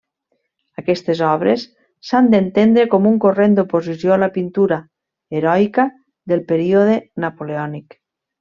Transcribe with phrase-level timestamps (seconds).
[0.81, 1.65] Aquestes obres
[2.11, 4.81] s'han d'entendre com un corrent d'oposició a la pintura
[5.41, 5.89] heroica
[6.33, 7.99] del període napoleònic.